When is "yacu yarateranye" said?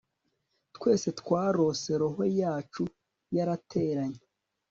2.39-4.21